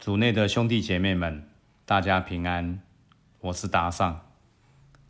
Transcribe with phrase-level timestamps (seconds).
[0.00, 1.46] 主内的兄弟姐妹们，
[1.84, 2.80] 大家平安，
[3.40, 4.32] 我是达尚。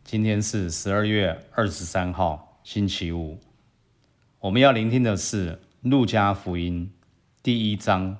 [0.03, 3.39] 今天是十二月二十三号，星期五。
[4.41, 5.53] 我们要聆听的是
[5.89, 6.91] 《路加福音》
[7.41, 8.17] 第一章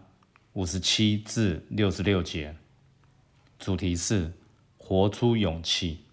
[0.54, 2.56] 五十七至六十六节，
[3.60, 4.32] 主题是
[4.78, 6.06] 活出勇气。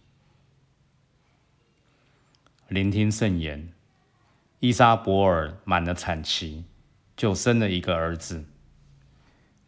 [2.66, 3.72] 聆听圣言，
[4.58, 6.64] 伊莎伯尔满了产期，
[7.16, 8.44] 就生了一个儿子。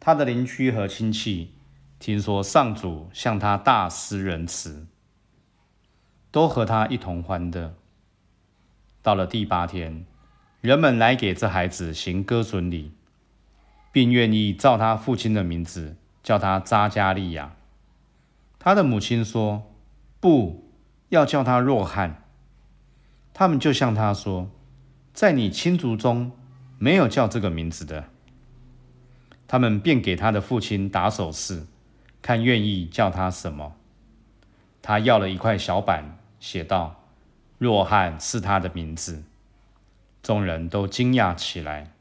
[0.03, 1.53] 他的邻居和亲戚
[1.99, 4.87] 听说上主向他大施仁慈，
[6.31, 7.75] 都和他一同欢乐。
[9.03, 10.03] 到了第八天，
[10.59, 12.93] 人们来给这孩子行割损礼，
[13.91, 17.53] 并愿意照他父亲的名字叫他扎加利亚。
[18.57, 19.71] 他的母亲说
[20.19, 20.71] ：“不
[21.09, 22.23] 要叫他若翰。”
[23.35, 24.49] 他们就向他说
[25.13, 26.31] ：“在你亲族中
[26.79, 28.05] 没有叫这个名字的。”
[29.51, 31.65] 他们便给他的父亲打手势，
[32.21, 33.75] 看愿意叫他什么。
[34.81, 37.03] 他要了一块小板，写道
[37.59, 39.23] ：“若翰是他的名字。”
[40.23, 41.91] 众人都惊讶起来。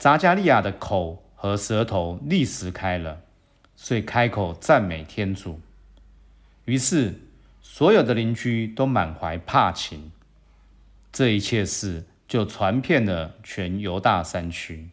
[0.00, 3.20] 匝加利亚的口和舌头立时开了，
[3.76, 5.60] 遂开口赞美天主。
[6.64, 7.20] 于是
[7.60, 10.10] 所有的邻居都满怀怕情。
[11.12, 14.88] 这一切事就传遍了全犹大山区。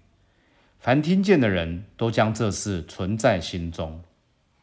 [0.80, 4.02] 凡听见的人都将这事存在心中，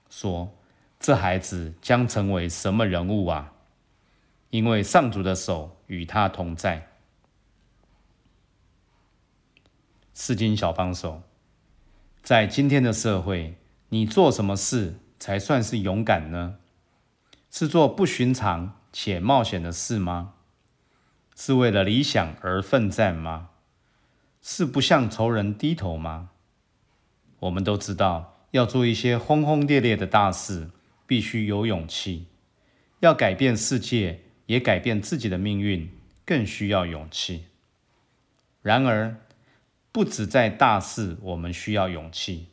[0.08, 0.50] 说
[0.98, 3.52] ：“这孩子将成为什么人物啊？
[4.48, 6.88] 因为上主的手与他同在。”
[10.14, 11.22] 圣经小帮手，
[12.22, 13.58] 在今天的社会，
[13.90, 16.56] 你做什么事才算是勇敢呢？
[17.50, 20.32] 是做不寻常且冒险的事吗？
[21.36, 23.50] 是为了理想而奋战吗？
[24.48, 26.30] 是不向仇人低头吗？
[27.40, 30.70] 我们都知道，要做一些轰轰烈烈的大事，
[31.04, 32.26] 必须有勇气。
[33.00, 35.90] 要改变世界，也改变自己的命运，
[36.24, 37.46] 更需要勇气。
[38.62, 39.16] 然而，
[39.90, 42.46] 不只在大事，我们需要勇气。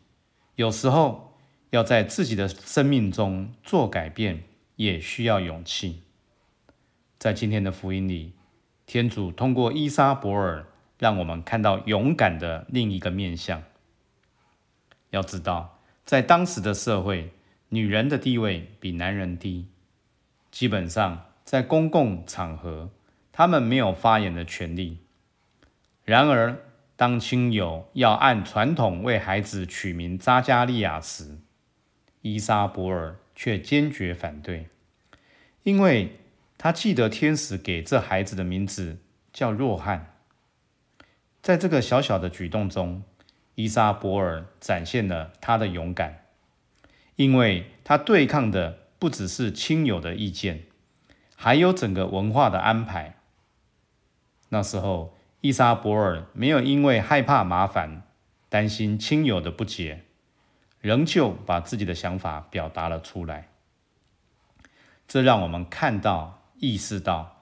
[0.56, 1.38] 有时候，
[1.70, 4.46] 要在自己的生命中做改变，
[4.78, 6.02] 也需要勇气。
[7.20, 8.34] 在今天的福音里，
[8.88, 10.66] 天主通过伊莎伯尔。
[11.04, 13.62] 让我们看到勇敢的另一个面相。
[15.10, 17.34] 要知道，在当时的社会，
[17.68, 19.68] 女人的地位比男人低，
[20.50, 22.90] 基本上在公共场合，
[23.34, 25.00] 她们没有发言的权利。
[26.06, 26.58] 然而，
[26.96, 31.38] 当亲友要按传统为孩子取名扎加利亚时，
[32.22, 34.70] 伊莎伯尔却坚决反对，
[35.64, 36.18] 因为
[36.58, 39.00] 他记得天使给这孩子的名字
[39.34, 40.13] 叫若翰。
[41.44, 43.04] 在这个小小的举动中，
[43.56, 46.24] 伊莎伯尔展现了他的勇敢，
[47.18, 50.64] 因为他对抗的不只是亲友的意见，
[51.36, 53.18] 还有整个文化的安排。
[54.48, 58.04] 那时候，伊莎伯尔没有因为害怕麻烦、
[58.48, 60.06] 担心亲友的不解，
[60.80, 63.50] 仍旧把自己的想法表达了出来。
[65.06, 67.33] 这让我们看到、意识到，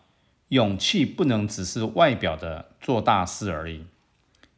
[0.52, 3.86] 勇气不能只是外表的做大事而已。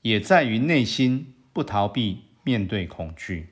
[0.02, 3.50] 也在于内心不逃避面对恐惧，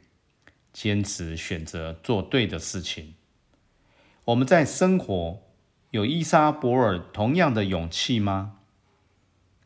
[0.73, 3.13] 坚持选择做对的事情。
[4.25, 5.39] 我们在生活
[5.91, 8.57] 有伊莎伯尔同样的勇气吗？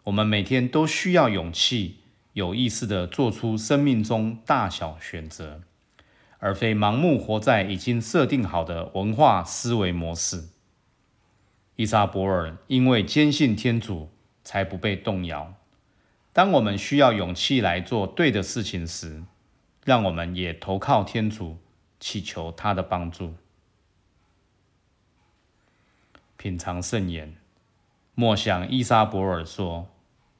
[0.04, 2.00] 我们每天都需要勇气，
[2.34, 5.62] 有意识的做出生命中大小选择，
[6.40, 10.50] 而非盲目活在已经设定好的文化思维模式。
[11.76, 14.10] 伊莎伯尔因为坚信天主，
[14.44, 15.54] 才不被动摇。
[16.32, 19.24] 当我们需要勇气来做对的事情时，
[19.84, 21.58] 让我们也投靠天主，
[22.00, 23.34] 祈求他的帮助。
[26.38, 27.36] 品尝圣言，
[28.14, 29.90] 莫想伊莎伯尔说：“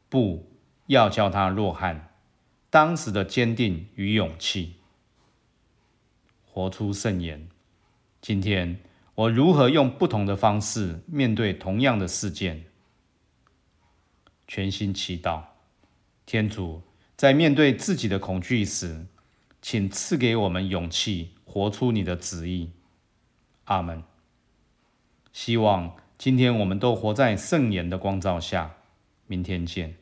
[0.08, 0.50] 不
[0.88, 2.12] 要叫他若翰。”
[2.70, 4.76] 当时的坚定与勇气，
[6.46, 7.48] 活出圣言。
[8.20, 8.82] 今天
[9.16, 12.66] 我如何用不同的方式面对同样的事件？
[14.48, 15.42] 全心祈祷。
[16.26, 16.82] 天主
[17.16, 19.06] 在面对自己的恐惧时，
[19.62, 22.72] 请赐给我们勇气，活出你的旨意。
[23.66, 24.04] 阿门。
[25.32, 28.76] 希望今天我们都活在圣言的光照下。
[29.28, 29.96] 明天见。